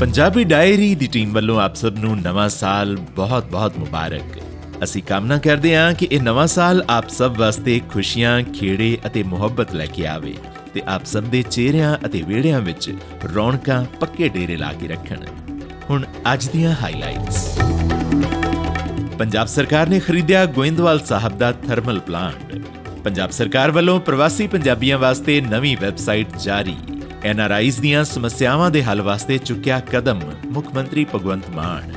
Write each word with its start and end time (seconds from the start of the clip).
Punjabi 0.00 0.44
diary 0.44 0.94
ਦੀ 0.94 1.06
team 1.06 1.32
ਵੱਲੋਂ 1.32 1.60
ਆਪ 1.60 1.74
ਸਭ 1.74 1.96
ਨੂੰ 1.98 2.16
ਨਵਾਂ 2.20 2.48
ਸਾਲ 2.48 2.96
ਬਹੁਤ-ਬਹੁਤ 2.96 3.78
ਮੁਬਾਰਕ। 3.78 4.38
ਅਸੀਂ 4.84 5.02
ਕਾਮਨਾ 5.02 5.38
ਕਰਦੇ 5.38 5.76
ਹਾਂ 5.76 5.92
ਕਿ 5.94 6.08
ਇਹ 6.12 6.20
ਨਵਾਂ 6.20 6.46
ਸਾਲ 6.46 6.84
ਆਪ 6.88 7.08
ਸਭ 7.08 7.34
ਵਾਸਤੇ 7.38 7.80
ਖੁਸ਼ੀਆਂ, 7.90 8.42
ਖੇੜੇ 8.42 8.98
ਅਤੇ 9.06 9.22
ਮੁਹੱਬਤ 9.22 9.74
ਲੈ 9.74 9.86
ਕੇ 9.86 10.06
ਆਵੇ 10.06 10.34
ਤੇ 10.74 10.82
ਆਪ 10.86 11.04
ਸਭ 11.04 11.22
ਦੇ 11.22 11.42
ਚਿਹਰਿਆਂ 11.42 12.06
ਅਤੇ 12.06 12.22
ਵਿਹੜਿਆਂ 12.22 12.60
ਵਿੱਚ 12.60 12.94
ਰੌਣਕਾਂ 13.34 13.84
ਪੱਕੇ 14.00 14.28
ਡੇਰੇ 14.28 14.56
ਲਾ 14.56 14.72
ਕੇ 14.72 14.88
ਰੱਖਣ। 14.88 15.24
ਹੁਣ 15.90 16.04
ਅੱਜ 16.32 16.48
ਦੀਆਂ 16.48 16.74
ਹਾਈਲਾਈਟਸ 16.82 17.58
ਪੰਜਾਬ 19.18 19.46
ਸਰਕਾਰ 19.46 19.88
ਨੇ 19.88 20.00
ਖਰੀਦਿਆ 20.00 20.44
ਗੋਇੰਦਵਾਲ 20.46 21.00
ਸਾਹਿਬ 21.00 21.38
ਦਾ 21.38 21.52
ਥਰਮਲ 21.52 22.00
ਪਲਾਂਟ 22.00 22.60
ਪੰਜਾਬ 23.04 23.30
ਸਰਕਾਰ 23.30 23.70
ਵੱਲੋਂ 23.70 24.00
ਪ੍ਰਵਾਸੀ 24.00 24.46
ਪੰਜਾਬੀਆਂ 24.46 24.98
ਵਾਸਤੇ 24.98 25.40
ਨਵੀਂ 25.40 25.76
ਵੈਬਸਾਈਟ 25.80 26.36
ਜਾਰੀ। 26.36 26.76
ਐਨਆਰਆਈਜ਼ 27.24 27.80
ਦੀਆਂ 27.80 28.04
ਸਮੱਸਿਆਵਾਂ 28.04 28.70
ਦੇ 28.70 28.82
ਹੱਲ 28.82 29.02
ਵਾਸਤੇ 29.02 29.38
ਚੁੱਕਿਆ 29.38 29.80
ਕਦਮ, 29.80 30.20
ਮੁੱਖ 30.46 30.74
ਮੰਤਰੀ 30.74 31.06
ਭਗਵੰਤ 31.14 31.50
ਮਾਨ। 31.50 31.92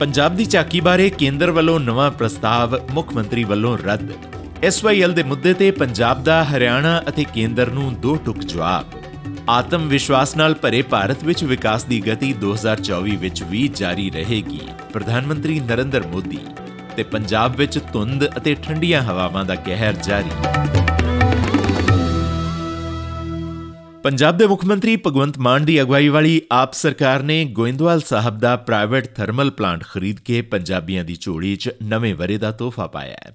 ਪੰਜਾਬ 0.00 0.36
ਦੀ 0.36 0.44
ਝਾਕੀ 0.44 0.80
ਬਾਰੇ 0.80 1.10
ਕੇਂਦਰ 1.10 1.50
ਵੱਲੋਂ 1.50 1.80
ਨਵਾਂ 1.80 2.10
ਪ੍ਰਸਤਾਵ, 2.10 2.80
ਮੁੱਖ 2.90 3.14
ਮੰਤਰੀ 3.14 3.44
ਵੱਲੋਂ 3.44 3.78
ਰੱਦ। 3.78 4.12
ਐਸਵਾਈਐਲ 4.62 5.12
ਦੇ 5.12 5.22
ਮੁੱਦੇ 5.22 5.54
ਤੇ 5.54 5.70
ਪੰਜਾਬ 5.70 6.24
ਦਾ 6.24 6.44
ਹਰਿਆਣਾ 6.44 7.02
ਅਤੇ 7.08 7.24
ਕੇਂਦਰ 7.24 7.70
ਨੂੰ 7.70 8.00
ਦੋ 8.00 8.16
ਟੁਕ 8.16 8.38
ਜਵਾਬ। 8.38 8.84
ਆਤਮ 9.48 9.88
ਵਿਸ਼ਵਾਸ 9.88 10.36
ਨਾਲ 10.36 10.54
ਭਰੇ 10.54 10.82
ਭਾਰਤ 10.82 11.24
ਵਿੱਚ 11.24 11.44
ਵਿਕਾਸ 11.44 11.84
ਦੀ 11.84 12.00
ਗਤੀ 12.00 12.32
2024 12.32 13.16
ਵਿੱਚ 13.16 13.42
ਵੀ 13.42 13.68
ਜਾਰੀ 13.68 14.10
ਰਹੇਗੀ, 14.10 14.60
ਪ੍ਰਧਾਨ 14.92 15.26
ਮੰਤਰੀ 15.26 15.60
ਨਰਿੰਦਰ 15.60 16.06
ਮੋਦੀ। 16.06 16.38
ਤੇ 16.96 17.02
ਪੰਜਾਬ 17.02 17.56
ਵਿੱਚ 17.56 17.78
ਧੁੰਦ 17.92 18.36
ਅਤੇ 18.36 18.54
ਠੰਡੀਆਂ 18.54 19.02
ਹਵਾਵਾਂ 19.02 19.44
ਦਾ 19.44 19.54
ਕਹਿਰ 19.54 19.92
ਜਾਰੀ। 19.92 20.30
ਪੰਜਾਬ 24.04 24.36
ਦੇ 24.36 24.46
ਮੁੱਖ 24.46 24.64
ਮੰਤਰੀ 24.64 24.96
ਭਗਵੰਤ 24.96 25.38
ਮਾਨ 25.38 25.64
ਦੀ 25.64 25.80
ਅਗਵਾਈ 25.82 26.08
ਵਾਲੀ 26.08 26.40
ਆਪ 26.52 26.72
ਸਰਕਾਰ 26.72 27.22
ਨੇ 27.22 27.44
ਗੋਇੰਦਵਾਲ 27.44 28.00
ਸਾਹਿਬ 28.00 28.38
ਦਾ 28.38 28.56
ਪ੍ਰਾਈਵੇਟ 28.56 29.06
ਥਰਮਲ 29.14 29.50
ਪਲਾਂਟ 29.50 29.84
ਖਰੀਦ 29.84 30.20
ਕੇ 30.20 30.40
ਪੰਜਾਬੀਆਂ 30.42 31.04
ਦੀ 31.04 31.16
ਝੋਲੀ 31.20 31.54
'ਚ 31.56 31.70
ਨਵੇਂ 31.82 32.14
ਵਰੇ 32.14 32.36
ਦਾ 32.38 32.50
ਤੋਹਫਾ 32.52 32.86
ਪਾਇਆ 32.86 33.16
ਹੈ। 33.24 33.32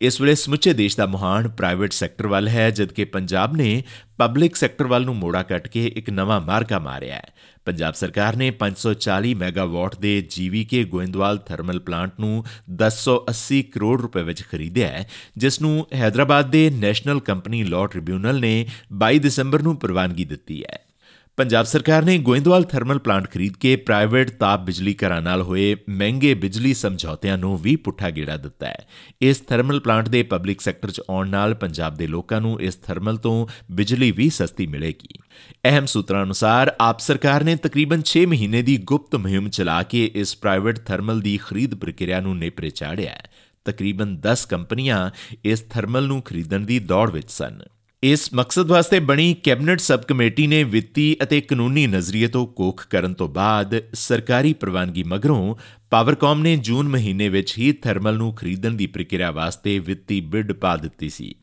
ਇਸ 0.00 0.20
ਵੇਲੇ 0.20 0.34
ਸਮੁੱਚੇ 0.34 0.72
ਦੇਸ਼ 0.72 0.96
ਦਾ 0.96 1.06
ਮੁਹਾਨ 1.06 1.48
ਪ੍ਰਾਈਵੇਟ 1.48 1.92
ਸੈਕਟਰ 1.92 2.26
ਵੱਲ 2.26 2.48
ਹੈ, 2.48 2.70
ਜਦਕਿ 2.70 3.04
ਪੰਜਾਬ 3.04 3.56
ਨੇ 3.56 3.82
ਪਬਲਿਕ 4.18 4.56
ਸੈਕਟਰ 4.56 4.86
ਵੱਲ 4.86 5.04
ਨੂੰ 5.04 5.16
ਮੋੜਾ 5.16 5.42
ਕੱਟ 5.42 5.68
ਕੇ 5.68 5.86
ਇੱਕ 5.86 6.10
ਨਵਾਂ 6.10 6.40
ਮਾਰਕਾ 6.40 6.78
ਮਾਰਿਆ 6.78 7.14
ਹੈ। 7.14 7.32
ਪੰਜਾਬ 7.64 7.94
ਸਰਕਾਰ 7.94 8.36
ਨੇ 8.36 8.50
540 8.50 9.34
ਮੈਗਾਵਾਟ 9.34 9.96
ਦੇ 9.96 10.28
ਜੀਵੀਕੇ 10.30 10.84
ਗੋਇੰਦਵਾਲ 10.84 11.38
ਥਰਮਲ 11.38 11.78
ਪਲਾਂਟ 11.78 12.10
ਨੂੰ 12.20 12.44
1080 12.70 13.62
ਕਰੋੜ 13.62 14.00
ਰੁਪਏ 14.00 14.22
ਵਿੱਚ 14.22 14.42
ਖਰੀਦਿਆ 14.42 14.88
ਹੈ, 14.88 15.08
ਜਿਸ 15.36 15.60
ਨੂੰ 15.60 15.86
ਹైదరాబాద్ 15.94 16.50
ਦੇ 16.50 16.70
ਨੈਸ਼ਨਲ 16.70 17.20
ਕੰਪਨੀ 17.20 17.64
ਲਾਅ 17.64 17.86
ਟ੍ਰਿਬਿਊਨਲ 17.86 18.40
ਨੇ 18.40 18.66
22 18.92 19.18
ਦਸੰਬਰ 19.18 19.62
ਨੂੰ 19.62 19.76
ਪ੍ਰਵਾਨਗੀ 19.76 20.24
ਦਿੱਤੀ 20.24 20.62
ਹੈ। 20.62 20.89
ਪੰਜਾਬ 21.36 21.66
ਸਰਕਾਰ 21.66 22.02
ਨੇ 22.02 22.18
ਗੋਇੰਦਵਾਲ 22.18 22.64
ਥਰਮਲ 22.64 22.98
ਪਲਾਂਟ 22.98 23.30
ਖਰੀਦ 23.30 23.56
ਕੇ 23.56 23.76
ਪ੍ਰਾਈਵੇਟ 23.76 24.30
ਤਾਪ 24.30 24.60
ਬਿਜਲੀ 24.60 24.94
ਘਰਾਂ 24.94 25.22
ਨਾਲ 25.22 25.42
ਹੋਏ 25.42 25.76
ਮਹਿੰਗੇ 25.88 26.34
ਬਿਜਲੀ 26.34 26.74
ਸਮਝੌਤਿਆਂ 26.74 27.38
ਨੂੰ 27.38 27.58
ਵੀ 27.58 27.76
ਪੁੱਠਾ 27.76 28.10
ਗੇੜਾ 28.10 28.36
ਦਿੱਤਾ 28.36 28.66
ਹੈ। 28.66 28.86
ਇਸ 29.22 29.40
ਥਰਮਲ 29.40 29.80
ਪਲਾਂਟ 29.80 30.08
ਦੇ 30.08 30.22
ਪਬਲਿਕ 30.22 30.60
ਸੈਕਟਰ 30.60 30.90
'ਚ 30.90 31.00
ਆਉਣ 31.10 31.28
ਨਾਲ 31.28 31.54
ਪੰਜਾਬ 31.54 31.94
ਦੇ 31.94 32.06
ਲੋਕਾਂ 32.06 32.40
ਨੂੰ 32.40 32.60
ਇਸ 32.60 32.74
ਥਰਮਲ 32.74 33.16
ਤੋਂ 33.16 33.46
ਬਿਜਲੀ 33.72 34.10
ਵੀ 34.10 34.30
ਸਸਤੀ 34.30 34.66
ਮਿਲੇਗੀ। 34.66 35.18
ਅਹਿਮ 35.64 35.86
ਸੂਤਰਾਂ 35.86 36.24
ਅਨੁਸਾਰ 36.24 36.76
ਆਪ 36.80 36.98
ਸਰਕਾਰ 36.98 37.44
ਨੇ 37.44 37.56
ਤਕਰੀਬਨ 37.56 38.02
6 38.02 38.26
ਮਹੀਨੇ 38.26 38.62
ਦੀ 38.62 38.76
ਗੁਪਤ 38.76 39.16
ਮੁਹਿੰਮ 39.16 39.48
ਚਲਾ 39.48 39.82
ਕੇ 39.82 40.10
ਇਸ 40.14 40.36
ਪ੍ਰਾਈਵੇਟ 40.36 40.78
ਥਰਮਲ 40.78 41.20
ਦੀ 41.20 41.36
ਖਰੀਦ 41.36 41.74
ਪ੍ਰਕਿਰਿਆ 41.74 42.20
ਨੂੰ 42.20 42.38
ਨੇਪਰੇ 42.38 42.70
ਚਾੜਿਆ 42.70 43.10
ਹੈ। 43.10 43.30
ਤਕਰੀਬਨ 43.64 44.16
10 44.20 44.44
ਕੰਪਨੀਆਂ 44.44 45.10
ਇਸ 45.44 45.60
ਥਰਮਲ 45.60 46.06
ਨੂੰ 46.06 46.22
ਖਰੀਦਣ 46.22 46.60
ਦੀ 46.60 46.78
ਦੌੜ 46.78 47.10
ਵਿੱਚ 47.10 47.30
ਸਨ। 47.30 47.60
ਇਸ 48.02 48.34
ਮਕਸਦ 48.34 48.66
ਵਾਸਤੇ 48.66 49.00
ਬਣੀ 49.00 49.34
ਕੈਬਨਿਟ 49.34 49.80
ਸਬ 49.80 50.02
ਕਮੇਟੀ 50.02 50.46
ਨੇ 50.46 50.64
ਵਿੱਤੀ 50.64 51.16
ਅਤੇ 51.22 51.40
ਕਾਨੂੰਨੀ 51.40 51.86
ਨਜ਼ਰੀਏ 51.86 52.26
ਤੋਂ 52.26 52.46
ਕੋਖ 52.46 52.86
ਕਰਨ 52.90 53.14
ਤੋਂ 53.14 53.28
ਬਾਅਦ 53.28 53.82
ਸਰਕਾਰੀ 53.94 54.52
ਪ੍ਰਵਾਨਗੀ 54.52 55.02
ਮਗਰੋਂ 55.02 55.54
ਪਾਵਰਕਾਮ 55.90 56.42
ਨੇ 56.42 56.56
ਜੂਨ 56.56 56.88
ਮਹੀਨੇ 56.88 57.28
ਵਿੱਚ 57.28 57.58
ਹੀ 57.58 57.72
ਥਰਮਲ 57.72 58.16
ਨੂੰ 58.16 58.34
ਖਰੀਦਣ 58.34 58.70
ਦੀ 58.70 58.86
ਪ੍ਰਕਿਰਿਆ 58.86 59.30
ਵਾਸਤੇ 59.30 59.78
ਵਿੱਤੀ 59.78 60.20
ਬਿਡ 60.20 60.52
ਪਾ 60.52 60.76
ਦਿੱਤੀ 60.76 61.08
ਸੀ। 61.08 61.34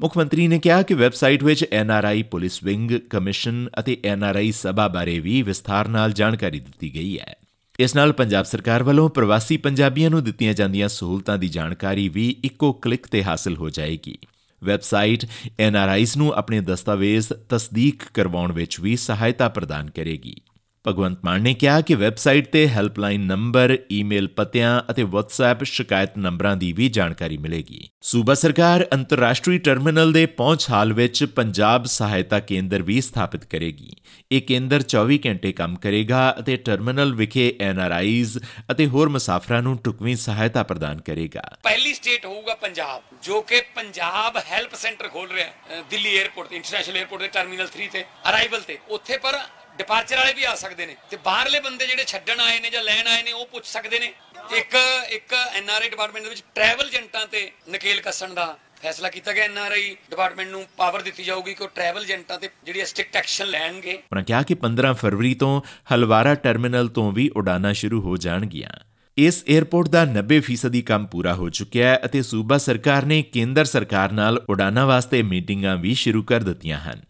ਮੁੱਖ 0.00 0.16
ਮੰਤਰੀ 0.16 0.48
ਨੇ 0.48 0.58
ਕਿਹਾ 0.58 0.82
ਕਿ 0.82 0.94
ਵੈਬਸਾਈਟ 0.94 1.44
ਵਿੱਚ 1.44 1.64
ਐਨਆਰਆਈ 1.72 2.22
ਪੁਲਿਸ 2.22 2.62
ਵਿੰਗ, 2.62 2.90
ਕਮਿਸ਼ਨ 3.10 3.68
ਅਤੇ 3.78 3.96
ਐਨਆਰਆਈ 4.04 4.52
ਸਭਾ 4.52 4.88
ਬਾਰੇ 4.88 5.18
ਵੀ 5.18 5.42
ਵਿਸਥਾਰ 5.42 5.88
ਨਾਲ 5.88 6.12
ਜਾਣਕਾਰੀ 6.12 6.60
ਦਿੱਤੀ 6.60 6.94
ਗਈ 6.94 7.18
ਹੈ। 7.18 7.36
ਇਸ 7.80 7.96
ਨਾਲ 7.96 8.12
ਪੰਜਾਬ 8.12 8.44
ਸਰਕਾਰ 8.44 8.82
ਵੱਲੋਂ 8.82 9.08
ਪ੍ਰਵਾਸੀ 9.08 9.56
ਪੰਜਾਬੀਆਂ 9.56 10.10
ਨੂੰ 10.10 10.24
ਦਿੱਤੀਆਂ 10.24 10.54
ਜਾਂਦੀਆਂ 10.54 10.88
ਸਹੂਲਤਾਂ 10.88 11.38
ਦੀ 11.38 11.48
ਜਾਣਕਾਰੀ 11.48 12.08
ਵੀ 12.08 12.36
ਇੱਕੋ 12.44 12.72
ਕਲਿੱਕ 12.72 13.06
ਤੇ 13.06 13.24
ਹਾਸਲ 13.24 13.56
ਹੋ 13.56 13.70
ਜਾਏਗੀ। 13.70 14.18
ਵੈਬਸਾਈਟ 14.64 15.26
ਐਨਆਰਆਈਜ਼ 15.60 16.16
ਨੂੰ 16.16 16.32
ਆਪਣੇ 16.32 16.60
ਦਸਤਾਵੇਜ਼ 16.60 17.32
ਤਸਦੀਕ 17.48 18.02
ਕਰਵਾਉਣ 18.14 18.52
ਵਿੱਚ 18.52 18.80
ਵੀ 18.80 18.96
ਸਹਾਇਤਾ 18.96 19.48
ਪ੍ਰਦਾਨ 19.48 19.90
ਕਰੇਗੀ। 19.90 20.36
ਭਗਵੰਤ 20.84 21.18
ਮਾਨ 21.24 21.42
ਨੇ 21.42 21.52
ਕਿਹਾ 21.54 21.80
ਕਿ 21.80 21.94
ਵੈਬਸਾਈਟ 21.94 22.46
ਤੇ 22.52 22.66
ਹੈਲਪਲਾਈਨ 22.68 23.26
ਨੰਬਰ, 23.26 23.76
ਈਮੇਲ 23.92 24.26
ਪਤਿਆਂ 24.28 24.80
ਅਤੇ 24.90 25.02
WhatsApp 25.04 25.64
ਸ਼ਿਕਾਇਤ 25.64 26.16
ਨੰਬਰਾਂ 26.18 26.56
ਦੀ 26.56 26.72
ਵੀ 26.72 26.88
ਜਾਣਕਾਰੀ 26.88 27.36
ਮਿਲੇਗੀ। 27.36 27.88
ਸੂਬਾ 28.02 28.34
ਸਰਕਾਰ 28.34 28.86
ਅੰਤਰਰਾਸ਼ਟਰੀ 28.94 29.58
ਟਰਮੀਨਲ 29.58 30.12
ਦੇ 30.12 30.24
ਪਹੁੰਚ 30.40 30.66
ਹਾਲ 30.70 30.92
ਵਿੱਚ 30.92 31.24
ਪੰਜਾਬ 31.36 31.84
ਸਹਾਇਤਾ 31.86 32.40
ਕੇਂਦਰ 32.40 32.82
ਵੀ 32.82 33.00
ਸਥਾਪਿਤ 33.00 33.44
ਕਰੇਗੀ। 33.44 33.92
ਇਹ 34.32 34.42
ਕੇਂਦਰ 34.42 34.82
24 34.88 35.18
ਘੰਟੇ 35.26 35.52
ਕੰਮ 35.52 35.76
ਕਰੇਗਾ 35.76 36.34
ਅਤੇ 36.40 36.56
ਟਰਮੀਨਲ 36.56 37.14
ਵਿਖੇ 37.14 37.52
ਐਨਆਰਆਈਜ਼ 37.60 38.38
ਅਤੇ 38.70 38.86
ਹੋਰ 38.86 39.08
ਮੁਸਾਫਰਾਂ 39.08 39.62
ਨੂੰ 39.62 39.76
ਟੁਕਵੀਂ 39.84 40.16
ਸਹਾਇਤਾ 40.16 40.62
ਪ੍ਰਦਾਨ 40.62 41.00
ਕਰੇਗਾ। 41.00 41.48
ਪਹਿਲੀ 41.62 41.94
ਸਟੇਟ 41.94 42.26
ਹੋਊਗਾ 42.26 42.54
ਪੰਜਾਬ 42.54 43.02
ਜੋ 43.22 43.40
ਕਿ 43.42 43.62
ਪੰਜਾਬ 43.74 44.42
ਹੈਲਪ 44.50 44.74
ਸੈਂਟਰ 44.74 45.08
ਖੋਲ 45.08 45.28
ਰਿਹਾ 45.28 45.46
ਹੈ 45.46 45.82
ਦਿੱਲੀ 45.90 46.18
에ਅਰਪੋਰਟ 46.18 46.48
ਤੇ 46.48 46.56
ਇੰਟਰਨੈਸ਼ਨਲ 46.56 46.96
에ਅਰਪੋਰਟ 46.96 47.22
ਤੇ 47.22 47.28
ਟਰਮੀਨਲ 47.28 47.68
3 47.78 47.88
ਤੇ 47.92 48.04
ਅਰਾਈਵਲ 48.28 48.60
ਤੇ 48.60 48.78
ਉੱਥੇ 48.90 49.16
ਪਰ 49.16 49.38
ਡਿਪਾਰਚਰ 49.78 50.16
ਵਾਲੇ 50.16 50.32
ਵੀ 50.32 50.44
ਆ 50.44 50.54
ਸਕਦੇ 50.54 50.86
ਨੇ 50.86 50.96
ਤੇ 51.10 51.16
ਬਾਹਰਲੇ 51.24 51.60
ਬੰਦੇ 51.60 51.86
ਜਿਹੜੇ 51.86 52.04
ਛੱਡਣ 52.04 52.40
ਆਏ 52.40 52.58
ਨੇ 52.60 52.70
ਜਾਂ 52.70 52.82
ਲੈਣ 52.82 53.06
ਆਏ 53.06 53.22
ਨੇ, 53.22 53.32
ਉਹ 53.32 53.46
ਪੁੱਛ 53.46 53.66
ਸਕਦੇ 53.66 53.98
ਨੇ। 53.98 54.12
ਇੱਕ 54.56 54.76
ਇੱਕ 55.10 55.32
ਐਨਆਰਆਈ 55.34 55.88
ਡਿਪਾਰਟਮੈਂਟ 55.88 56.24
ਦੇ 56.24 56.30
ਵਿੱਚ 56.30 56.42
ਟਰੈਵਲ 56.54 56.86
ਏਜੰਟਾਂ 56.86 57.26
ਤੇ 57.26 57.50
ਨਕੇਲ 57.70 58.00
ਕੱਸਣ 58.00 58.34
ਦਾ 58.34 58.46
ਫੈਸਲਾ 58.82 59.08
ਕੀਤਾ 59.08 59.32
ਗਿਆ 59.32 59.44
ਐਨਆਰਆਈ 59.44 59.96
ਡਿਪਾਰਟਮੈਂਟ 60.10 60.48
ਨੂੰ 60.48 60.64
ਪਾਵਰ 60.76 61.02
ਦਿੱਤੀ 61.02 61.24
ਜਾਊਗੀ 61.24 61.54
ਕਿ 61.54 61.62
ਉਹ 61.64 61.68
ਟਰੈਵਲ 61.74 62.02
ਏਜੰਟਾਂ 62.02 62.38
ਤੇ 62.38 62.48
ਜਿਹੜੀ 62.64 62.84
ਸਟ੍ਰਿਕਟ 62.84 63.16
ਐਕਸ਼ਨ 63.16 63.46
ਲੈਣਗੇ। 63.46 63.92
ਉਹਨਾਂ 63.92 64.24
ਕਿਹਾ 64.24 64.42
ਕਿ 64.42 64.54
15 64.54 64.92
ਫਰਵਰੀ 64.94 65.34
ਤੋਂ 65.34 65.60
ਹਲਵਾਰਾ 65.92 66.34
ਟਰਮੀਨਲ 66.34 66.88
ਤੋਂ 66.88 67.10
ਵੀ 67.12 67.28
ਉਡਾਨਾਂ 67.36 67.72
ਸ਼ੁਰੂ 67.74 68.00
ਹੋ 68.00 68.16
ਜਾਣਗੀਆਂ। 68.16 68.70
ਇਸ 69.16 69.44
에ਅਰਪੋਰਟ 69.52 69.88
ਦਾ 69.88 70.04
90% 70.04 70.82
ਕੰਮ 70.82 71.06
ਪੂਰਾ 71.06 71.34
ਹੋ 71.34 71.48
ਚੁੱਕਿਆ 71.50 71.88
ਹੈ 71.88 72.00
ਅਤੇ 72.04 72.22
ਸੂਬਾ 72.22 72.58
ਸਰਕਾਰ 72.58 73.04
ਨੇ 73.04 73.22
ਕੇਂਦਰ 73.22 73.64
ਸਰਕਾਰ 73.64 74.12
ਨਾਲ 74.12 74.44
ਉਡਾਨਾਂ 74.48 74.86
ਵਾਸਤੇ 74.86 75.22
ਮੀਟਿੰਗਾਂ 75.22 75.76
ਵੀ 75.76 75.94
ਸ਼ੁਰੂ 75.94 76.22
ਕਰ 76.22 76.40
ਦਿੱਤੀਆਂ 76.40 76.78
ਹਨ। 76.80 77.00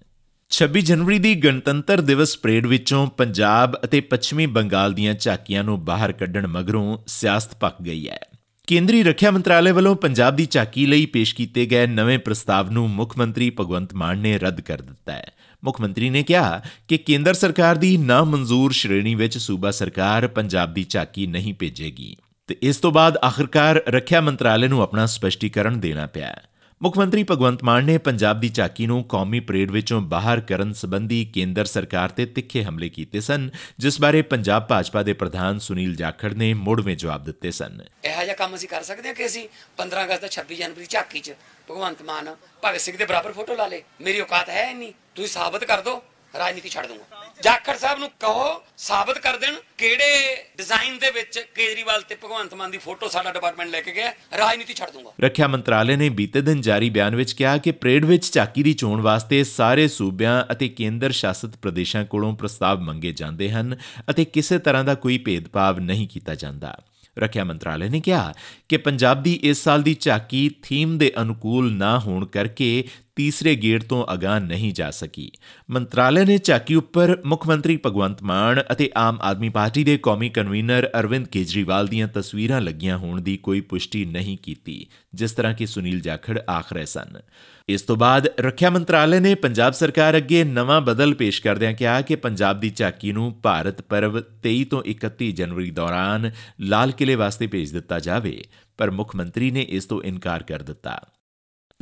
26 0.52 0.80
ਜਨਵਰੀ 0.80 1.18
ਦੀ 1.18 1.34
ਗਣਤੰਤਰ 1.34 2.00
ਦਿਵਸ 2.00 2.36
ਪਰੇਡ 2.36 2.66
ਵਿੱਚੋਂ 2.66 3.06
ਪੰਜਾਬ 3.06 3.76
ਅਤੇ 3.84 4.00
ਪੱਛਮੀ 4.00 4.46
ਬੰਗਾਲ 4.46 4.92
ਦੀਆਂ 4.92 5.14
ਝਾਕੀਆਂ 5.14 5.64
ਨੂੰ 5.64 5.84
ਬਾਹਰ 5.84 6.12
ਕੱਢਣ 6.12 6.46
ਮਗਰੋਂ 6.46 6.98
ਸਿਆਸਤ 7.06 7.54
ਪੱਕ 7.54 7.82
ਗਈ 7.82 8.08
ਹੈ। 8.08 8.18
ਕੇਂਦਰੀ 8.66 9.02
ਰੱਖਿਆ 9.02 9.30
ਮੰਤਰਾਲੇ 9.30 9.70
ਵੱਲੋਂ 9.70 9.96
ਪੰਜਾਬ 9.96 10.36
ਦੀ 10.36 10.46
ਝਾਕੀ 10.50 10.86
ਲਈ 10.86 11.06
ਪੇਸ਼ 11.06 11.34
ਕੀਤੇ 11.34 11.66
ਗਏ 11.66 11.86
ਨਵੇਂ 11.86 12.18
ਪ੍ਰਸਤਾਵ 12.18 12.70
ਨੂੰ 12.70 12.90
ਮੁੱਖ 12.90 13.18
ਮੰਤਰੀ 13.18 13.50
ਭਗਵੰਤ 13.50 13.94
ਮਾਨ 13.94 14.18
ਨੇ 14.18 14.38
ਰੱਦ 14.38 14.60
ਕਰ 14.60 14.82
ਦਿੱਤਾ 14.82 15.12
ਹੈ। 15.12 15.32
ਮੁੱਖ 15.64 15.80
ਮੰਤਰੀ 15.80 16.10
ਨੇ 16.10 16.22
ਕਿਹਾ 16.22 16.62
ਕਿ 16.88 16.98
ਕੇਂਦਰ 16.98 17.34
ਸਰਕਾਰ 17.34 17.76
ਦੀ 17.76 17.96
ਨਾ 17.96 18.24
ਮਨਜ਼ੂਰ 18.24 18.72
ਸ਼੍ਰੇਣੀ 18.72 19.14
ਵਿੱਚ 19.14 19.38
ਸੂਬਾ 19.38 19.70
ਸਰਕਾਰ 19.70 20.28
ਪੰਜਾਬ 20.28 20.74
ਦੀ 20.74 20.86
ਝਾਕੀ 20.88 21.26
ਨਹੀਂ 21.26 21.54
ਭੇਜੇਗੀ। 21.54 22.16
ਤੇ 22.46 22.56
ਇਸ 22.62 22.76
ਤੋਂ 22.76 22.92
ਬਾਅਦ 22.92 23.16
ਆਖਰਕਾਰ 23.16 23.82
ਰੱਖਿਆ 23.88 24.20
ਮੰਤਰਾਲੇ 24.20 24.68
ਨੂੰ 24.68 24.82
ਆਪਣਾ 24.82 25.06
ਸਪਸ਼ਟੀਕਰਨ 25.06 25.80
ਦੇਣਾ 25.80 26.06
ਪਿਆ 26.06 26.36
ਮੁੱਖ 26.82 26.96
ਮੰਤਰੀ 26.98 27.22
ਭਗਵੰਤ 27.22 27.62
ਮਾਨ 27.64 27.84
ਨੇ 27.84 27.96
ਪੰਜਾਬ 27.98 28.38
ਦੀ 28.40 28.48
ਝਾਕੀ 28.48 28.86
ਨੂੰ 28.86 29.02
ਕੌਮੀ 29.04 29.40
ਪਰੇਡ 29.40 29.70
ਵਿੱਚੋਂ 29.70 30.00
ਬਾਹਰ 30.12 30.40
ਕਰਨ 30.40 30.72
ਸੰਬੰਧੀ 30.72 31.24
ਕੇਂਦਰ 31.24 31.64
ਸਰਕਾਰ 31.64 32.08
ਤੇ 32.08 32.26
ਤਿੱਖੇ 32.26 32.62
ਹਮਲੇ 32.64 32.88
ਕੀਤੇ 32.88 33.20
ਸਨ, 33.20 33.48
ਜਿਸ 33.78 34.00
ਬਾਰੇ 34.00 34.22
ਪੰਜਾਬ 34.22 34.66
ਭਾਜਪਾ 34.68 35.02
ਦੇ 35.02 35.12
ਪ੍ਰਧਾਨ 35.12 35.58
ਸੁਨੀਲ 35.58 35.94
ਜਾਖੜ 35.96 36.32
ਨੇ 36.34 36.52
ਮੁੜਵੇਂ 36.54 36.96
ਜਵਾਬ 36.96 37.24
ਦਿੱਤੇ 37.24 37.50
ਸਨ। 37.50 37.80
ਇਹੋ 38.04 38.22
ਜਿਹਾ 38.22 38.34
ਕੰਮ 38.34 38.54
ਅਸੀਂ 38.54 38.68
ਕਰ 38.68 38.82
ਸਕਦੇ 38.82 39.08
ਹਾਂ 39.08 39.14
ਕਿ 39.14 39.26
ਅਸੀਂ 39.26 39.46
15 39.78 40.04
ਅਗਸਤ 40.04 40.22
ਦਾ 40.22 40.30
26 40.36 40.58
ਜਨਵਰੀ 40.62 40.86
ਝਾਕੀ 40.90 41.20
'ਚ 41.20 41.34
ਭਗਵੰਤ 41.70 42.02
ਮਾਨ 42.02 42.34
ਭਗਤ 42.64 42.80
ਸਿੰਘ 42.80 42.96
ਦੇ 42.96 43.04
ਬਰਾਬਰ 43.04 43.32
ਫੋਟੋ 43.32 43.54
ਲਾ 43.54 43.66
ਲੇ 43.66 43.82
ਮੇਰੀ 44.00 44.20
ਔਕਾਤ 44.20 44.50
ਹੈ 44.50 44.72
ਨਹੀਂ 44.72 44.92
ਤੁਸੀਂ 45.14 45.30
ਸਾਬਤ 45.30 45.64
ਕਰ 45.64 45.82
ਦਿਓ। 45.82 46.02
ਰਾਜਨੀਤੀ 46.38 46.68
ਛੱਡ 46.68 46.86
ਦੂੰਗਾ। 46.86 47.24
ਜਾਖੜ 47.42 47.76
ਸਾਹਿਬ 47.78 47.98
ਨੂੰ 47.98 48.08
ਕਹੋ, 48.20 48.62
ਸਾਬਤ 48.76 49.18
ਕਰ 49.18 49.36
ਦੇਣ 49.36 49.54
ਕਿਹੜੇ 49.78 50.36
ਡਿਜ਼ਾਈਨ 50.56 50.98
ਦੇ 50.98 51.10
ਵਿੱਚ 51.10 51.38
ਕੇਜਰੀਵਾਲ 51.54 52.02
ਤੇ 52.02 52.14
ਭਗਵੰਤ 52.14 52.54
ਮਾਨ 52.54 52.70
ਦੀ 52.70 52.78
ਫੋਟੋ 52.78 53.08
ਸਾਡਾ 53.08 53.32
ਡਿਪਾਰਟਮੈਂਟ 53.32 53.70
ਲੈ 53.70 53.80
ਕੇ 53.80 53.92
ਗਿਆ, 53.92 54.12
ਰਾਜਨੀਤੀ 54.38 54.74
ਛੱਡ 54.74 54.90
ਦੂੰਗਾ। 54.90 55.12
ਰੱਖਿਆ 55.20 55.46
ਮੰਤਰਾਲੇ 55.46 55.96
ਨੇ 55.96 56.08
ਬੀਤੇ 56.08 56.40
ਦਿਨ 56.40 56.60
ਜਾਰੀ 56.60 56.90
ਬਿਆਨ 56.90 57.16
ਵਿੱਚ 57.16 57.32
ਕਿਹਾ 57.32 57.56
ਕਿ 57.56 57.70
ਪਰੇਡ 57.70 58.04
ਵਿੱਚ 58.04 58.32
ਝਾਕੀ 58.32 58.62
ਦੀ 58.62 58.72
ਚੋਣ 58.74 59.00
ਵਾਸਤੇ 59.00 59.44
ਸਾਰੇ 59.44 59.88
ਸੂਬਿਆਂ 59.88 60.44
ਅਤੇ 60.52 60.68
ਕੇਂਦਰ 60.68 61.12
ਸ਼ਾਸਿਤ 61.12 61.56
ਪ੍ਰਦੇਸ਼ਾਂ 61.56 62.04
ਕੋਲੋਂ 62.04 62.36
ਪ੍ਰਸਤਾਵ 62.36 62.80
ਮੰਗੇ 62.80 63.12
ਜਾਂਦੇ 63.12 63.50
ਹਨ 63.50 63.76
ਅਤੇ 64.10 64.24
ਕਿਸੇ 64.24 64.58
ਤਰ੍ਹਾਂ 64.58 64.84
ਦਾ 64.84 64.94
ਕੋਈ 64.94 65.18
ਭੇਦਭਾਵ 65.18 65.78
ਨਹੀਂ 65.78 66.08
ਕੀਤਾ 66.08 66.34
ਜਾਂਦਾ। 66.34 66.76
ਰੱਖਿਆ 67.18 67.44
ਮੰਤਰਾਲੇ 67.44 67.88
ਨੇ 67.88 68.00
ਕਿਹਾ 68.00 68.34
ਕਿ 68.68 68.76
ਪੰਜਾਬ 68.76 69.22
ਦੀ 69.22 69.40
ਇਸ 69.42 69.64
ਸਾਲ 69.64 69.82
ਦੀ 69.82 69.96
ਝਾਕੀ 70.00 70.50
ਥੀਮ 70.62 70.98
ਦੇ 70.98 71.12
ਅਨੁਕੂਲ 71.20 71.72
ਨਾ 71.72 71.98
ਹੋਣ 71.98 72.24
ਕਰਕੇ 72.26 72.84
ਤੀਸਰੇ 73.16 73.54
ਗੇੜ 73.56 73.82
ਤੋਂ 73.82 74.04
ਅਗਾਹ 74.14 74.38
ਨਹੀਂ 74.40 74.72
ਜਾ 74.72 74.90
ਸਕੀ। 74.90 75.30
ਮੰਤਰਾਲੇ 75.70 76.24
ਨੇ 76.24 76.38
ਝਾਕੀ 76.38 76.74
ਉੱਪਰ 76.74 77.16
ਮੁੱਖ 77.24 77.46
ਮੰਤਰੀ 77.48 77.78
ਭਗਵੰਤ 77.86 78.22
ਮਾਨ 78.22 78.62
ਅਤੇ 78.72 78.90
ਆਮ 78.96 79.18
ਆਦਮੀ 79.22 79.48
ਪਾਰਟੀ 79.48 79.84
ਦੇ 79.84 79.96
ਕੌਮੀ 79.98 80.28
ਕਨਵੀਨਰ 80.28 80.88
ਅਰਵਿੰਦ 80.98 81.26
ਕੇਜਰੀਵਾਲ 81.26 81.86
ਦੀਆਂ 81.86 82.08
ਤਸਵੀਰਾਂ 82.08 82.60
ਲੱਗੀਆਂ 82.60 82.98
ਹੋਣ 82.98 83.20
ਦੀ 83.20 83.36
ਕੋਈ 83.36 83.60
ਪੁਸ਼ਟੀ 83.60 84.04
ਨਹੀਂ 84.04 84.36
ਕੀਤੀ, 84.42 84.86
ਜਿਸ 85.14 85.32
ਤਰ੍ਹਾਂ 85.32 85.54
ਕਿ 85.54 85.66
ਸੁਨੀਲ 85.66 86.00
ਜਾਖੜ 86.00 86.38
ਆਖ 86.50 86.72
ਰਹੇ 86.72 86.84
ਸਨ। 86.84 87.20
ਇਸ 87.68 87.82
ਤੋਂ 87.82 87.96
ਬਾਅਦ 87.96 88.28
ਰੱਖਿਆ 88.40 88.70
ਮੰਤਰਾਲੇ 88.70 89.20
ਨੇ 89.20 89.34
ਪੰਜਾਬ 89.34 89.72
ਸਰਕਾਰ 89.72 90.16
ਅੱਗੇ 90.16 90.42
ਨਵਾਂ 90.44 90.80
ਬਦਲ 90.80 91.14
ਪੇਸ਼ 91.14 91.42
ਕਰਦਿਆਂ 91.42 91.72
ਕਿਹਾ 91.72 92.00
ਕਿ 92.00 92.16
ਪੰਜਾਬ 92.16 92.60
ਦੀ 92.60 92.70
ਝਾਕੀ 92.70 93.12
ਨੂੰ 93.12 93.32
ਭਾਰਤ 93.42 93.80
ਪਰਵ 93.82 94.20
23 94.42 94.64
ਤੋਂ 94.64 94.82
31 94.86 95.30
ਜਨਵਰੀ 95.32 95.70
ਦੌਰਾਨ 95.70 96.30
ਲਾਲ 96.60 96.90
ਕਿਲੇ 96.90 97.14
ਵਾਸਤੇ 97.14 97.46
ਭੇਜ 97.46 97.72
ਦਿੱਤਾ 97.72 97.98
ਜਾਵੇ, 97.98 98.44
ਪਰ 98.78 98.90
ਮੁੱਖ 98.90 99.16
ਮੰਤਰੀ 99.16 99.50
ਨੇ 99.50 99.62
ਇਸ 99.68 99.84
ਤੋਂ 99.84 100.02
ਇਨਕਾਰ 100.02 100.42
ਕਰ 100.42 100.62
ਦਿੱਤਾ। 100.62 101.00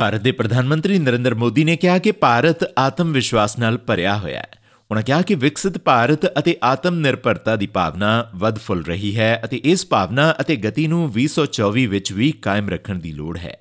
ਭਾਰਤ 0.00 0.20
ਦੇ 0.20 0.32
ਪ੍ਰਧਾਨ 0.32 0.66
ਮੰਤਰੀ 0.66 0.98
ਨਰਿੰਦਰ 0.98 1.34
ਮੋਦੀ 1.34 1.62
ਨੇ 1.64 1.76
ਕਿਹਾ 1.76 1.98
ਕਿ 1.98 2.12
ਭਾਰਤ 2.12 2.62
ਆਤਮ 2.78 3.10
ਵਿਸ਼ਵਾਸ 3.12 3.58
ਨਾਲ 3.58 3.76
ਭਰਿਆ 3.78 4.16
ਹੋਇਆ 4.18 4.38
ਹੈ। 4.38 4.58
ਉਹਨਾਂ 4.90 5.02
ਕਿਹਾ 5.02 5.20
ਕਿ 5.22 5.34
ਵਿਕਸਿਤ 5.34 5.76
ਭਾਰਤ 5.78 6.24
ਅਤੇ 6.38 6.56
ਆਤਮ 6.62 6.94
ਨਿਰਭਰਤਾ 6.94 7.56
ਦੀ 7.56 7.66
ਭਾਵਨਾ 7.66 8.12
ਵੱਧ 8.36 8.58
ਫੁੱਲ 8.58 8.82
ਰਹੀ 8.84 9.14
ਹੈ 9.16 9.40
ਅਤੇ 9.44 9.60
ਇਸ 9.64 9.86
ਭਾਵਨਾ 9.86 10.34
ਅਤੇ 10.40 10.56
ਗਤੀ 10.56 10.86
ਨੂੰ 10.86 11.02
2024 11.10 11.84
ਵਿੱਚ 11.86 12.12
ਵੀ 12.12 12.30
ਕਾਇਮ 12.42 12.68
ਰੱਖਣ 12.68 12.98
ਦੀ 12.98 13.12
ਲੋੜ 13.12 13.36
ਹੈ। 13.38 13.56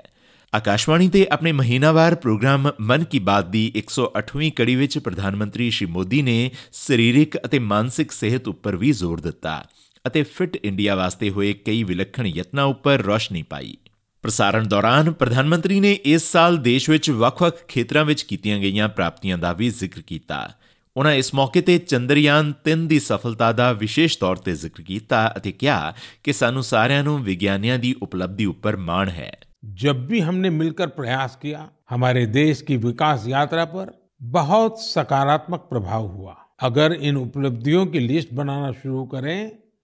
ਆਕਾਸ਼ਵਾਣੀ 0.54 1.10
ਤੇ 1.10 1.26
ਆਪਣੇ 1.32 1.52
ਮਹੀਨਾਵਾਰ 1.52 2.16
ਪ੍ਰੋਗਰਾਮ 2.16 2.72
ਮਨ 2.82 3.04
ਕੀ 3.04 3.20
ਬਾਤ 3.20 3.50
ਦੀ 3.50 3.66
108ਵੀਂ 3.76 4.52
ਕੜੀ 4.52 4.76
ਵਿੱਚ 4.76 4.98
ਪ੍ਰਧਾਨ 5.00 5.36
ਮੰਤਰੀ 5.36 5.70
ਸ਼੍ਰੀ 5.70 5.92
ਮੋਦੀ 5.92 6.22
ਨੇ 6.22 6.40
ਸਰੀਰਕ 6.78 7.38
ਅਤੇ 7.46 7.60
ਮਾਨਸਿਕ 7.66 8.12
ਸਿਹਤ 8.12 8.48
ਉੱਪਰ 8.48 8.76
ਵੀ 8.76 8.92
ਜ਼ੋਰ 8.92 9.20
ਦਿੱਤਾ 9.20 9.64
ਅਤੇ 10.06 10.24
ਫਿਟ 10.24 10.56
ਇੰਡੀਆ 10.56 10.96
ਵਾਸਤੇ 10.96 11.30
ਹੋਏ 11.30 11.54
ਕਈ 11.66 11.84
ਵਿਲੱਖਣ 11.84 12.28
ਯਤਨਾਂ 12.28 12.66
ਉੱਪਰ 12.66 13.02
ਰੋਸ਼ਨੀ 13.02 13.44
ਪਾਈ। 13.44 13.76
ਪ੍ਰਸਾਰਣ 14.25 14.69
ਦੌਰਾਨ 14.69 15.11
ਪ੍ਰਧਾਨ 15.13 15.47
ਮੰਤਰੀ 15.47 15.81
ਨੇ 15.81 15.93
ਇਸ 16.05 16.31
ਸਾਲ 16.33 16.57
ਦੇਸ਼ 16.59 16.91
ਵਿੱਚ 16.91 17.11
ਵੱਖ-ਵੱਖ 17.11 17.65
ਖੇਤਰਾਂ 17.69 18.05
ਵਿੱਚ 18.05 18.23
ਕੀਤੀਆਂ 18.23 18.59
ਗਈਆਂ 18.59 18.89
ਪ੍ਰਾਪਤੀਆਂ 18.89 19.39
ਦਾ 19.39 19.53
ਵੀ 19.53 19.71
ਜ਼ਿਕਰ 19.71 20.01
ਕੀਤਾ 20.01 20.49
ਉਹਨਾਂ 20.97 21.13
ਇਸ 21.13 21.35
ਮੌਕੇ 21.35 21.61
ਤੇ 21.61 21.79
ਚੰਦਰਯਾਨ 21.79 22.53
3 22.69 22.87
ਦੀ 22.87 22.99
ਸਫਲਤਾ 22.99 23.51
ਦਾ 23.53 23.73
ਵਿਸ਼ੇਸ਼ 23.73 24.19
ਤੌਰ 24.19 24.37
ਤੇ 24.37 24.53
ਜ਼ਿਕਰ 24.55 24.83
ਕੀਤਾ 24.83 25.27
ਅਤੇ 25.37 25.53
ਕਿਹਾ 25.53 25.95
ਕਿ 26.25 26.33
ਸਾਨੂੰ 26.33 26.63
ਸਾਰਿਆਂ 26.63 27.05
ਨੂੰ 27.05 27.23
ਵਿਗਿਆਨੀਆਂ 27.23 27.79
ਦੀ 27.79 27.95
ਉਪਲਬਧੀ 28.03 28.45
ਉੱਪਰ 28.45 28.77
ਮਾਣ 28.77 29.09
ਹੈ 29.11 29.33
जब 29.75 30.01
भी 30.09 30.19
हमने 30.21 30.49
मिलकर 30.51 30.91
प्रयास 30.91 31.37
किया 31.43 31.61
हमारे 31.91 32.25
देश 32.27 32.59
की 32.63 32.77
विकास 32.79 33.23
यात्रा 33.29 33.65
पर 33.67 33.93
बहुत 34.31 34.83
सकारात्मक 34.83 35.63
प्रभाव 35.71 36.09
हुआ 36.09 36.35
अगर 36.61 36.95
इन 37.03 37.17
उपलब्धियों 37.17 37.87
की 37.87 38.03
लिस्ट 38.03 38.35
बनाना 38.35 38.71
शुरू 38.75 39.05
करें 39.07 39.39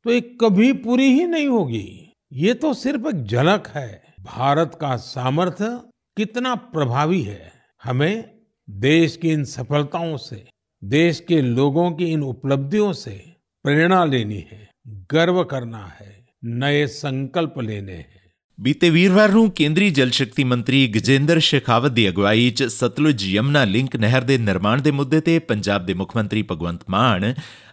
तो 0.04 0.12
ये 0.12 0.20
कभी 0.40 0.72
पूरी 0.80 1.08
ही 1.10 1.24
नहीं 1.28 1.48
होगी 1.48 1.86
ये 2.34 2.54
तो 2.56 2.72
सिर्फ 2.76 3.06
एक 3.06 3.24
झलक 3.26 3.72
है 3.74 3.90
भारत 4.24 4.78
का 4.80 4.96
सामर्थ्य 4.98 5.68
कितना 6.16 6.54
प्रभावी 6.70 7.22
है 7.22 7.52
हमें 7.82 8.24
देश 8.68 9.16
की 9.16 9.30
इन 9.30 9.44
सफलताओं 9.46 10.16
से 10.18 10.44
देश 10.82 11.20
के 11.28 11.40
लोगों 11.42 11.90
की 11.92 12.10
इन 12.12 12.22
उपलब्धियों 12.24 12.92
से 12.94 13.16
प्रेरणा 13.64 14.04
लेनी 14.06 14.40
है 14.50 14.68
गर्व 15.10 15.42
करना 15.44 15.84
है 16.00 16.14
नए 16.56 16.86
संकल्प 16.94 17.60
लेने 17.60 17.92
हैं 17.94 18.20
ਬੀਤੇ 18.58 18.88
ਵੀਰਵਾਰ 18.90 19.30
ਨੂੰ 19.30 19.50
ਕੇਂਦਰੀ 19.50 19.88
ਜਲ 19.90 20.10
ਸ਼ਕਤੀ 20.10 20.44
ਮੰਤਰੀ 20.44 20.86
ਗਜੇਂਦਰ 20.88 21.38
ਸ਼ੇਖਾਵਤ 21.40 21.92
ਦੀ 21.92 22.08
ਅਗਵਾਈ 22.08 22.50
'ਚ 22.50 22.64
ਸਤਲੁਜ 22.64 23.24
ਯਮਨਾ 23.24 23.64
ਲਿੰਕ 23.64 23.96
ਨਹਿਰ 23.96 24.22
ਦੇ 24.22 24.36
ਨਿਰਮਾਣ 24.38 24.80
ਦੇ 24.82 24.90
ਮੁੱਦੇ 24.90 25.20
ਤੇ 25.20 25.38
ਪੰਜਾਬ 25.44 25.86
ਦੇ 25.86 25.94
ਮੁੱਖ 25.94 26.14
ਮੰਤਰੀ 26.16 26.42
ਭਗਵੰਤ 26.42 26.80
ਮਾਨ 26.90 27.32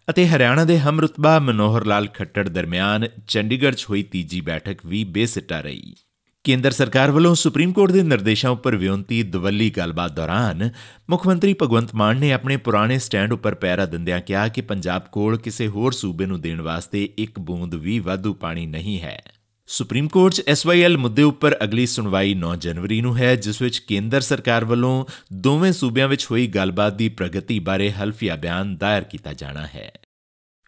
ਅਤੇ 0.10 0.28
ਹਰਿਆਣਾ 0.28 0.64
ਦੇ 0.66 0.78
ਹਮਰਤਬਾ 0.80 1.38
ਮਨੋਹਰ 1.40 1.86
ਲਾਲ 1.86 2.08
ਖੱਟੜ 2.16 2.48
ਦਰਮਿਆਨ 2.50 3.08
ਚੰਡੀਗੜ੍ਹ 3.28 3.76
'ਚ 3.76 3.86
ਹੋਈ 3.90 4.04
ਤੀਜੀ 4.04 4.42
ਬੈਠਕ 4.42 4.86
ਵੀ 4.86 5.04
ਬੇਸਿੱਟਾ 5.12 5.60
ਰਹੀ 5.62 5.96
ਕੇਂਦਰ 6.45 6.71
ਸਰਕਾਰ 6.71 7.11
ਵੱਲੋਂ 7.11 7.35
ਸੁਪਰੀਮ 7.35 7.73
ਕੋਰਟ 7.73 7.93
ਦੇ 7.93 8.03
ਨਿਰਦੇਸ਼ਾਂ 8.03 8.51
ਉੱਪਰ 8.51 8.77
ਵਿਉਂਤੀ 8.77 9.23
ਦਵੱਲੀ 9.23 9.71
ਗੱਲਬਾਤ 9.71 10.13
ਦੌਰਾਨ 10.13 10.71
ਮੁੱਖ 11.11 11.27
ਮੰਤਰੀ 11.27 11.55
ਭਗਵੰਤ 11.63 11.95
ਮਾਨ 11.95 12.19
ਨੇ 12.19 12.33
ਆਪਣੇ 12.33 12.57
ਪੁਰਾਣੇ 12.57 12.99
ਸਟੈਂਡ 12.99 13.33
ਉੱਪਰ 13.33 13.55
ਪੈਰਾ 13.55 13.87
ਦਿੰਦਿਆਂ 13.87 14.21
ਕਿਹਾ 14.21 14.49
ਕਿ 14.49 14.61
ਪੰਜਾਬ 14.61 15.03
ਕੋਲ 15.13 15.37
ਕਿਸੇ 15.37 15.69
ਹੋਰ 15.69 15.93
ਸੂਬੇ 15.93 16.27
ਨੂੰ 16.27 16.41
ਦੇਣ 16.41 16.61
ਵਾਸਤੇ 16.61 17.09
ਇੱਕ 17.19 17.39
ਬੂੰਦ 17.39 17.75
ਵੀ 17.75 17.99
ਵਾਧੂ 17.99 18.35
ਪਾਣੀ 18.35 18.67
ਨਹੀਂ 18.67 19.01
ਹੈ। 19.01 19.23
ਸੁਪਰੀਮ 19.67 20.09
ਕੋਰਟ 20.09 20.35
'ਚ 20.35 20.43
ਐਸਵਾਈਐਲ 20.49 20.97
ਮੁੱਦੇ 20.97 21.23
ਉੱਪਰ 21.23 21.57
ਅਗਲੀ 21.65 21.87
ਸੁਣਵਾਈ 21.87 22.35
9 22.35 22.55
ਜਨਵਰੀ 22.57 23.01
ਨੂੰ 23.01 23.17
ਹੈ, 23.19 23.35
ਜਿਸ 23.37 23.63
ਵਿੱਚ 23.63 23.79
ਕੇਂਦਰ 23.79 24.21
ਸਰਕਾਰ 24.21 24.65
ਵੱਲੋਂ 24.65 25.05
ਦੋਵੇਂ 25.33 25.73
ਸੂਬਿਆਂ 25.73 26.09
ਵਿੱਚ 26.09 26.27
ਹੋਈ 26.31 26.47
ਗੱਲਬਾਤ 26.47 26.95
ਦੀ 26.95 27.09
ਪ੍ਰਗਤੀ 27.09 27.59
ਬਾਰੇ 27.59 27.91
ਹਲਫੀਆ 27.91 28.37
ਬਿਆਨ 28.37 28.77
ਦਾਇਰ 28.77 29.05
ਕੀਤਾ 29.05 29.33
ਜਾਣਾ 29.33 29.67
ਹੈ। 29.75 29.93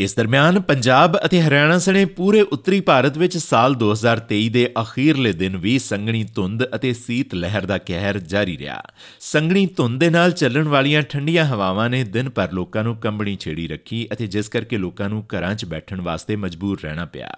ਇਸ 0.00 0.14
ਦਰਮਿਆਨ 0.17 0.61
ਪੰਜਾਬ 0.61 1.17
ਅਤੇ 1.25 1.41
ਹਰਿਆਣਾ 1.43 1.79
ਸਣੇ 1.79 2.05
ਪੂਰੇ 2.05 2.41
ਉੱਤਰੀ 2.41 2.81
ਭਾਰਤ 2.81 3.19
ਵਿੱਚ 3.19 3.37
ਸਾਲ 3.38 3.75
2023 3.75 4.49
ਦੇ 4.49 4.67
ਅਖੀਰਲੇ 4.81 5.32
ਦਿਨ 5.32 5.56
ਵੀ 5.56 5.79
ਸੰਘਣੀ 5.79 6.23
ਧੁੰਦ 6.35 6.64
ਅਤੇ 6.75 6.93
ਸੀਤ 6.93 7.35
ਲਹਿਰ 7.35 7.67
ਦਾ 7.67 7.79
ਕਹਿਰ 7.79 8.19
ਜਾਰੀ 8.19 8.56
ਰਿਹਾ। 8.58 8.81
ਸੰਘਣੀ 9.20 9.67
ਧੁੰਦ 9.67 10.00
ਦੇ 10.00 10.08
ਨਾਲ 10.11 10.32
ਚੱਲਣ 10.32 10.69
ਵਾਲੀਆਂ 10.69 11.02
ਠੰਡੀਆਂ 11.02 11.44
ਹਵਾਵਾਂ 11.44 11.88
ਨੇ 11.91 12.02
ਦਿਨ 12.05 12.29
ਭਰ 12.29 12.52
ਲੋਕਾਂ 12.52 12.85
ਨੂੰ 12.85 12.96
ਕੰਬਣੀ 12.96 13.37
ਛੇੜੀ 13.37 13.67
ਰੱਖੀ 13.69 14.06
ਅਤੇ 14.12 14.26
ਜਿਸ 14.26 14.49
ਕਰਕੇ 14.49 14.79
ਲੋਕਾਂ 14.79 15.08
ਨੂੰ 15.08 15.25
ਘਰਾਂ 15.35 15.55
'ਚ 15.55 15.64
ਬੈਠਣ 15.64 16.00
ਵਾਸਤੇ 16.00 16.37
ਮਜਬੂਰ 16.37 16.81
ਰਹਿਣਾ 16.81 17.05
ਪਿਆ। 17.05 17.31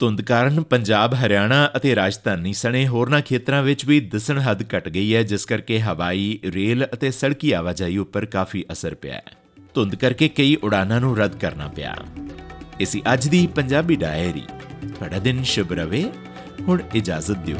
ਧੁੰਦ 0.00 0.22
ਕਾਰਨ 0.22 0.62
ਪੰਜਾਬ, 0.62 1.14
ਹਰਿਆਣਾ 1.14 1.70
ਅਤੇ 1.76 1.96
ਰਾਜਧਾਨੀ 1.96 2.52
ਸਣੇ 2.52 2.86
ਹੋਰਨਾਂ 2.86 3.20
ਖੇਤਰਾਂ 3.20 3.62
ਵਿੱਚ 3.62 3.84
ਵੀ 3.84 4.00
ਦਿਸਣ 4.00 4.38
ਹੱਦ 4.38 4.62
ਘਟ 4.76 4.88
ਗਈ 4.88 5.14
ਹੈ, 5.14 5.22
ਜਿਸ 5.22 5.44
ਕਰਕੇ 5.44 5.80
ਹਵਾਈ, 5.80 6.38
ਰੇਲ 6.54 6.86
ਅਤੇ 6.94 7.10
ਸੜਕੀ 7.10 7.52
ਆਵਾਜਾਈ 7.52 7.96
ਉੱਪਰ 7.96 8.26
ਕਾਫੀ 8.26 8.64
ਅਸਰ 8.72 8.94
ਪਿਆ 8.94 9.14
ਹੈ। 9.14 9.37
ਧੁੰਦ 9.78 9.94
ਕਰਕੇ 9.94 10.28
ਕਈ 10.28 10.56
ਉਡਾਨਾਂ 10.56 11.00
ਨੂੰ 11.00 11.18
ਰੱਦ 11.18 11.36
ਕਰਨਾ 11.36 11.68
ਪਿਆ। 11.68 11.94
ਇਸੀ 12.80 13.02
ਅੱਜ 13.12 13.28
ਦੀ 13.28 13.46
ਪੰਜਾਬੀ 13.46 13.96
ਡਾਇਰੀ। 13.96 14.42
ਤੁਹਾਡਾ 14.94 15.18
ਦਿਨ 15.18 15.42
ਸ਼ੁਭ 15.42 15.72
ਰਵੇ। 15.72 16.10
ਹੁਣ 16.68 16.82
ਇਜਾਜ਼ਤ 16.94 17.36
ਦਿਓ। 17.36 17.56